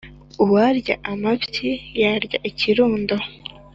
Uwarya 0.43 0.95
amabyi 1.11 1.71
yarya 2.01 2.37
ikirundo. 2.49 3.15